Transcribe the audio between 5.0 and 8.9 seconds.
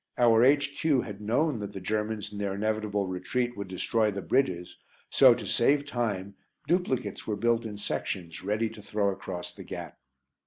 so, to save time, duplicates were built in sections, ready to